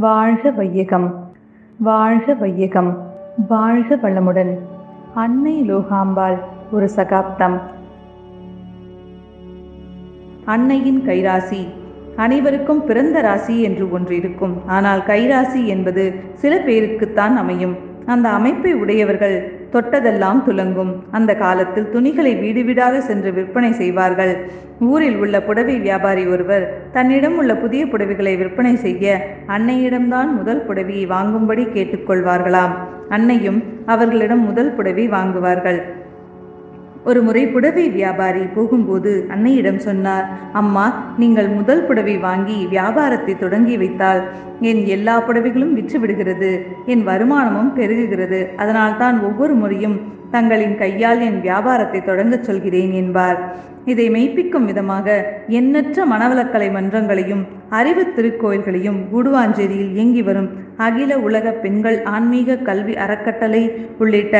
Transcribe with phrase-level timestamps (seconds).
[0.00, 1.32] வாழ்க வையகம்
[1.78, 3.08] வாழ்க வையகம்
[3.48, 4.58] வாழ்க வளமுடன்.
[5.14, 6.38] அன்னை லோகாம்பாள்
[6.70, 7.60] ஒரு சகாப்தம்.
[10.44, 11.66] அன்னையின் கைராசி
[12.16, 14.66] அனைவருக்கும் பிறந்த ராசி என்று ஒன்று இருக்கும்.
[14.66, 17.76] ஆனால் கைராசி என்பது சில பேருக்குத்தான் அமையும்.
[18.06, 20.92] அந்த அமைப்பை உடையவர்கள் தொட்டதெல்லாம் துலங்கும்.
[21.10, 24.32] அந்த காலத்தில் துணிகளை வீடு வீடாக சென்று விற்பனை செய்வார்கள்.
[24.80, 31.64] ஊரில் உள்ள புடவை வியாபாரி ஒருவர் தன்னிடம் உள்ள புதிய புடவைகளை விற்பனை செய்ய அன்னையிடம்தான் முதல் புடவையை வாங்கும்படி
[31.64, 32.74] கேட்டுக்கொள்வார்களாம்.
[33.08, 35.80] அன்னையும் அவர்களிடம் முதல் புடவை வாங்குவார்கள்.
[37.04, 40.84] ஒரு முறை புடவை வியாபாரி போகும்போது அன்னையிடம் சொன்னார் அம்மா
[41.16, 44.20] நீங்கள் முதல் புடவை வாங்கி வியாபாரத்தை தொடங்கி வைத்தால்
[44.60, 46.50] என் எல்லா புடவைகளும் விற்று விடுகிறது
[46.86, 49.96] என் வருமானமும் பெருகுகிறது அதனால் தான் ஒவ்வொரு முறையும்
[50.30, 53.38] தங்களின் கையால் என் வியாபாரத்தை தொடங்கச் சொல்கிறேன் என்பார்.
[53.84, 55.06] இதை மெய்ப்பிக்கும் விதமாக
[55.48, 63.62] எண்ணற்ற மனவளக்கலை மன்றங்களையும் அறிவு திருக்கோயில்களையும் கூடுவாஞ்சேரியில் இயங்கி வரும் அகில உலக பெண்கள் ஆன்மீக கல்வி அறக்கட்டளை
[63.98, 64.36] உள்ளிட்ட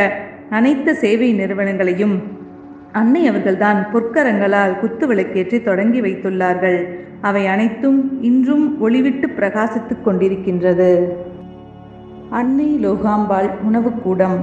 [0.50, 2.14] அனைத்து சேவை நிறுவனங்களையும்
[2.92, 6.78] அன்னை அவர்கள்தான் பொற்கரங்களால் குத்து விளக்கேற்றி தொடங்கி வைத்துள்ளார்கள்.
[7.20, 11.12] அவை அனைத்தும் இன்றும் ஒளிவிட்டு பிரகாசித்துக் கொண்டிருக்கின்றது.
[12.30, 14.38] அன்னை லோகாம்பாள் உணவுக்கூடம்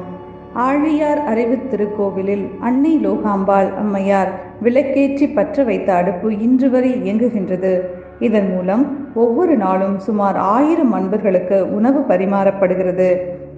[0.54, 4.32] ஆழியார் அறிவு திருக்கோவிலில் அன்னை லோகாம்பாள் அம்மையார்
[4.64, 7.80] விளக்கேற்றி பற்ற வைத்த அடுப்பு இன்று வரை இயங்குகின்றது.
[8.20, 13.10] இதன் மூலம் ஒவ்வொரு நாளும் சுமார் ஆயிரம் அன்பர்களுக்கு உணவு பரிமாறப்படுகிறது.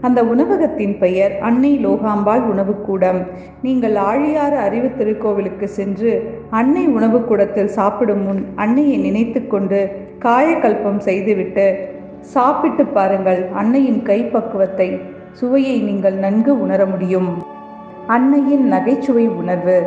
[0.02, 3.20] அந்த உணவகத்தின் பெயர் அன்னை லோகாம்பாள் உணவுக்கூடம்.
[3.62, 6.12] நீங்கள் ஆழியாறு அறிவு திருக்கோவிலுக்கு சென்று
[6.50, 9.80] அன்னை உணவுக்கூடத்தில் சாப்பிடும் முன் அன்னையை நினைத்து கொண்டு
[10.20, 15.00] காயக்கல்பம் செய்துவிட்டு சாப்பிட்டு பாருங்கள் அன்னையின் கைப்பக்குவத்தை
[15.32, 17.44] சுவையை நீங்கள் நன்கு உணர முடியும்.
[18.08, 19.78] அன்னையின் நகைச்சுவை உணர்வு.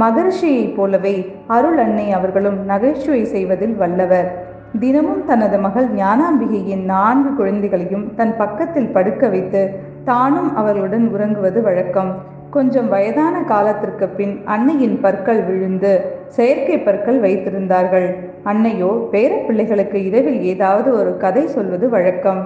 [0.00, 4.45] மகர்ஷியைப் போலவே அருள் அன்னை அவர்களும் நகைச்சுவை செய்வதில் வல்லவர்.
[4.74, 9.62] தினமும் தனது மகள் ஞானாம்பிகையின் நான்கு குழந்தைகளையும் தன் பக்கத்தில் படுக்க வைத்து
[10.04, 12.10] தானும் அவர்களுடன் உறங்குவது வழக்கம்.
[12.50, 15.92] கொஞ்சம் வயதான காலத்திற்கு பின் அன்னையின் பற்கள் விழுந்து
[16.28, 18.08] செயற்கை பற்கள் வைத்திருந்தார்கள்.
[18.44, 22.40] அன்னையோ பேர பிள்ளைகளுக்கு இரவில் ஏதாவது ஒரு கதை சொல்வது வழக்கம்.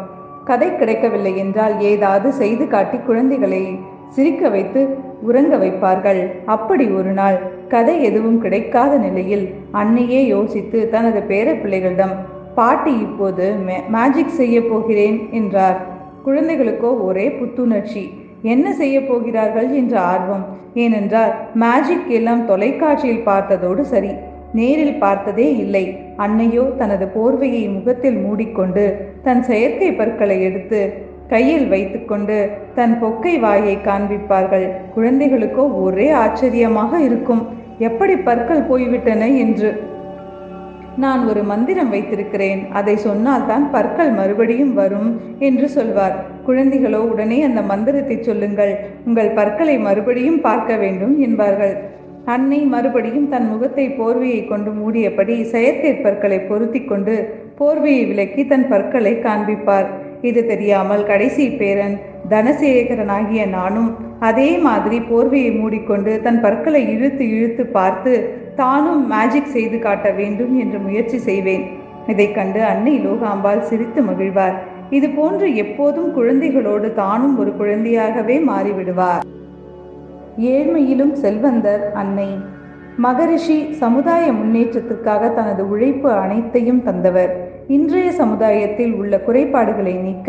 [0.44, 3.78] கதை கிடைக்கவில்லை என்றால் ஏதாவது செய்து காட்டி குழந்தைகளை
[4.08, 4.80] சிரிக்க வைத்து
[5.22, 6.20] உறங்க வைப்பார்கள்.
[6.46, 7.38] அப்படி ஒரு நாள்
[7.72, 9.44] கதை எதுவும் கிடைக்காத நிலையில்
[9.80, 12.14] அன்னையே யோசித்து தனது பேர பிள்ளைகளிடம்
[12.54, 13.46] பாட்டி இப்போது
[13.96, 15.78] மேஜிக் செய்ய போகிறேன் என்றார்.
[16.26, 18.02] குழந்தைகளுக்கோ ஒரே புத்துணர்ச்சி.
[18.54, 19.68] என்ன செய்ய போகிறார்கள்?
[19.80, 20.44] என்ற ஆர்வம்.
[20.74, 21.32] ஏனென்றால்
[21.62, 24.12] மேஜிக் எல்லாம் தொலைக்காட்சியில் பார்த்ததோடு சரி.
[24.58, 25.84] நேரில் பார்த்ததே இல்லை.
[26.24, 28.84] அன்னையோ தனது போர்வையை முகத்தில் மூடிக்கொண்டு
[29.22, 30.80] தன் செயற்கை பற்களை எடுத்து
[31.28, 32.36] கையில் வைத்துக்கொண்டு
[32.74, 34.66] தன் பொக்கை வாயை காண்பிப்பார்கள்.
[34.96, 37.42] குழந்தைகளுக்கோ ஒரே ஆச்சரியமாக இருக்கும்.
[37.88, 39.70] எப்படி பற்கள் போய்விட்டன என்று.
[40.96, 42.60] நான் ஒரு மந்திரம் வைத்திருக்கிறேன்.
[42.72, 46.16] அதை சொன்னால் தான் பற்கள் மறுபடியும் வரும் என்று சொல்வார்.
[46.46, 48.72] குழந்தைகளோ உடனே அந்த மந்திரத்தை சொல்லுங்கள்.
[49.06, 51.74] உங்கள் பற்களை மறுபடியும் பார்க்க வேண்டும் என்பார்கள்.
[52.24, 57.14] அன்னை மறுபடியும் தன் முகத்தை போர்வையை கொண்டு மூடியபடி செயற்கை பற்களை பொருத்தி கொண்டு
[57.58, 59.88] போர்வையை விலக்கி தன் பற்களை காண்பிப்பார்.
[60.22, 68.38] இது தெரியாமல் கடைசி பேரன் தனசேகரனாகிய நானும் அதே மாதிரி போர்வையை மூடிக்கொண்டு தன் பற்களை இழுத்து இழுத்து பார்த்து
[68.56, 71.64] தானும் மேஜிக் செய்து காட்ட வேண்டும் என்று முயற்சி செய்வேன்.
[72.06, 74.54] இதை கண்டு அன்னை லோகாம்பாள் சிரித்து மகிழ்வார்.
[74.90, 79.24] இது போன்று எப்போதும் குழந்தைகளோடு தானும் ஒரு குழந்தையாகவே மாறிவிடுவார்.
[80.36, 82.38] ஏழ்மையிலும் செல்வந்தர் அன்னை.
[82.96, 87.49] மகரிஷி சமுதாய முன்னேற்றத்திற்காக தனது உழைப்பு அனைத்தையும் தந்தவர்.
[87.76, 90.28] இன்றைய சமுதாயத்தில் உள்ள குறைபாடுகளை நீக்க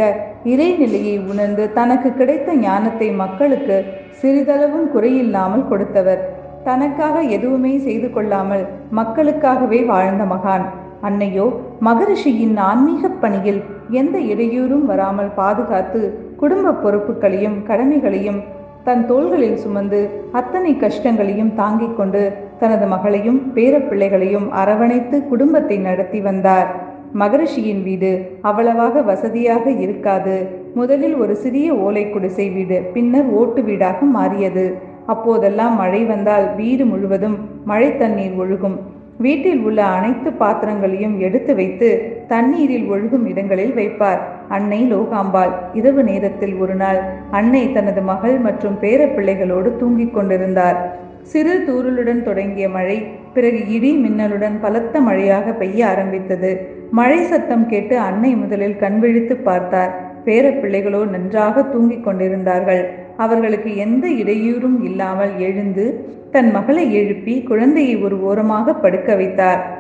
[0.52, 3.78] இறைநிலையை உணர்ந்து தனக்கு கிடைத்த ஞானத்தை மக்களுக்கு
[4.20, 6.22] சிறிதளவும் குறையில்லாமல் கொடுத்தவர்.
[6.64, 10.66] தனக்காக எதுவுமே செய்து கொள்ளாமல் மக்களுக்காகவே வாழ்ந்த மகான்.
[11.02, 11.48] அன்னையோ
[11.88, 13.62] மகரிஷியின் ஆன்மீக பணியில்
[14.02, 16.02] எந்த இடையூறும் வராமல் பாதுகாத்து
[16.36, 18.40] குடும்ப பொறுப்புகளையும் கடமைகளையும்
[18.84, 20.00] தன் தோள்களில் சுமந்து
[20.32, 22.22] அத்தனை கஷ்டங்களையும் தாங்கிக் கொண்டு
[22.60, 26.70] தனது மகளையும் பேரப்பிள்ளைகளையும் அரவணைத்து குடும்பத்தை நடத்தி வந்தார்.
[27.14, 28.12] மகரிஷியின் வீடு
[28.42, 30.36] அவ்வளவாக வசதியாக இருக்காது.
[30.74, 34.66] முதலில் ஒரு சிறிய ஓலை குடிசை வீடு பின்னர் ஓட்டு வீடாக மாறியது.
[35.06, 38.78] அப்போதெல்லாம் மழை வந்தால் வீடு முழுவதும் மழை தண்ணீர் ஒழுகும்.
[39.18, 41.90] வீட்டில் உள்ள அனைத்து பாத்திரங்களையும் எடுத்து வைத்து
[42.28, 44.22] தண்ணீரில் ஒழுகும் இடங்களில் வைப்பார்.
[44.48, 47.00] அன்னை லோகாம்பாள் இரவு நேரத்தில் ஒரு நாள்
[47.32, 51.10] அன்னை தனது மகள் மற்றும் பேர பிள்ளைகளோடு தூங்கிக் கொண்டிருந்தார்.
[51.24, 52.98] சிறு தூறலுடன் தொடங்கிய மழை
[53.34, 56.52] பிறகு இடி மின்னலுடன் பலத்த மழையாக பெய்ய ஆரம்பித்தது.
[56.92, 59.92] மழை சத்தம் கேட்டு அன்னை முதலில் கண்விழித்து பார்த்தார்.
[60.26, 62.84] பேர பிள்ளைகளோ நன்றாக தூங்கிக் கொண்டிருந்தார்கள்.
[63.18, 65.86] அவர்களுக்கு எந்த இடையூறும் இல்லாமல் எழுந்து
[66.32, 69.80] தன் மகளை எழுப்பி குழந்தையை ஒரு ஓரமாக படுக்க வைத்தார்.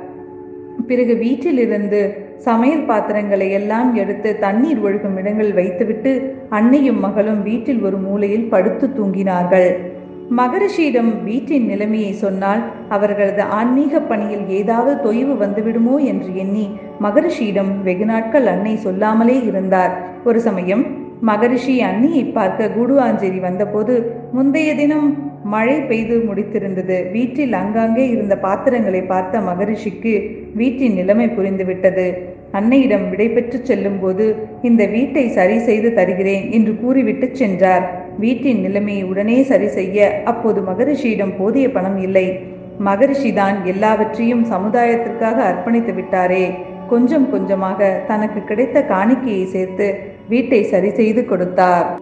[0.87, 6.11] பிறகு வீட்டிலிருந்து சமையல் பாத்திரங்களை எல்லாம் எடுத்து தண்ணீர் ஒழுகும் இடங்களில் வைத்துவிட்டு
[6.49, 9.90] அன்னையும் மகளும் வீட்டில் ஒரு மூலையில் படுத்து தூங்கினார்கள்.
[10.39, 12.61] மகரிஷியிடம் வீட்டின் நிலைமையை சொன்னால்
[12.95, 16.65] அவர்களது ஆன்மீக பணியில் ஏதாவது தொய்வு வந்துவிடுமோ என்று எண்ணி
[17.05, 19.93] மகரிஷியிடம் வெகு நாட்கள் அன்னை சொல்லாமலே இருந்தார்.
[20.23, 20.83] ஒரு சமயம்
[21.21, 23.95] மகரிஷி அன்னியை பார்க்க குடுவாஞ்சேரி வந்தபோது
[24.31, 25.09] முந்தைய தினம்
[25.53, 26.97] மழை பெய்து முடித்திருந்தது.
[27.11, 30.13] வீட்டில் அங்காங்கே இருந்த பாத்திரங்களை பார்த்த மகரிஷிக்கு
[30.61, 32.07] வீட்டின் நிலைமை புரிந்துவிட்டது.
[32.51, 34.25] அன்னையிடம் விடைபெற்று செல்லும்போது
[34.61, 37.85] இந்த வீட்டை சரி செய்து தருகிறேன் என்று கூறிவிட்டு சென்றார்.
[38.19, 42.39] வீட்டின் நிலைமையை உடனே சரி செய்ய அப்போது மகரிஷியிடம் போதிய பணம் இல்லை.
[42.85, 46.51] மகரிஷிதான் எல்லாவற்றையும் சமுதாயத்திற்காக அர்ப்பணித்து விட்டாரே.
[46.87, 51.99] கொஞ்சம் கொஞ்சமாக தனக்கு கிடைத்த காணிக்கையை சேர்த்து வீட்டை சரி செய்து கொடுத்தார்.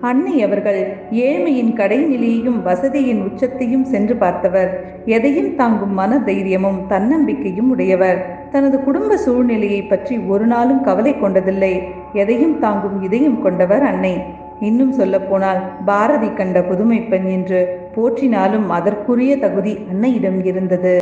[0.00, 5.00] அன்னை அவர்கள் ஏழ்மையின் கடைநிலையையும் வசதியின் உச்சத்தையும் சென்று பார்த்தவர்.
[5.06, 8.48] எதையும் தாங்கும் மன தைரியமும் தன்னம்பிக்கையும் உடையவர்.
[8.50, 11.82] தனது குடும்ப சூழ்நிலையை பற்றி ஒரு நாளும் கவலை கொண்டதில்லை.
[12.12, 14.44] எதையும் தாங்கும் இதயம் கொண்டவர் அன்னை.
[14.60, 17.60] இன்னும் சொல்லப்போனால் பாரதி கண்ட புதுமை பெண் என்று
[17.96, 21.00] போற்றினாலும் அதற்குரிய தகுதி அன்னையிடம் இருந்தது.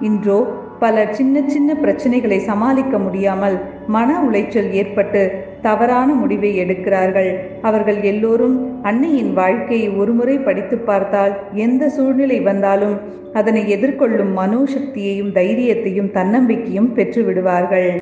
[0.00, 0.46] இன்றோ
[0.78, 3.56] பலர் சின்ன சின்ன பிரச்சனைகளை சமாளிக்க முடியாமல்
[3.86, 5.20] மன உளைச்சல் ஏற்பட்டு
[5.62, 7.30] தவறான முடிவை எடுக்கிறார்கள்.
[7.62, 12.96] அவர்கள் எல்லோரும் அன்னையின் வாழ்க்கையை ஒருமுறை படித்து பார்த்தால் எந்த சூழ்நிலை வந்தாலும்
[13.32, 18.00] அதனை எதிர்கொள்ளும் மனோசக்தியையும் தைரியத்தையும் தன்னம்பிக்கையும் பெற்று விடுவார்கள்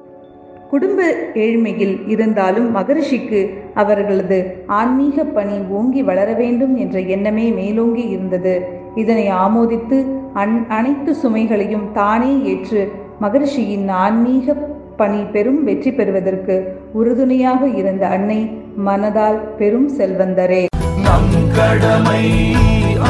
[0.70, 1.00] குடும்ப
[1.44, 3.40] ஏழ்மையில் இருந்தாலும் மகரிஷிக்கு
[3.74, 4.38] அவர்களது
[4.78, 8.54] ஆன்மீக பணி ஓங்கி வளர வேண்டும் என்ற எண்ணமே மேலோங்கி இருந்தது.
[8.94, 9.98] இதனை ஆமோதித்து
[10.42, 12.82] அன் அனைத்து சுமைகளையும் தானே ஏற்று
[13.20, 14.56] மகரிஷியின் ஆன்மீக
[15.00, 16.56] பணி பெரும் வெற்றி பெறுவதற்கு
[16.92, 18.40] உறுதுணையாக இருந்த அன்னை
[18.86, 20.62] மனதால் பெரும் செல்வந்தரே.
[21.06, 22.24] நம் கடமை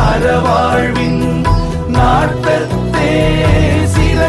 [0.06, 1.22] அறவாழ்வின்
[1.96, 3.10] நாட்டத்தே
[3.96, 4.20] சில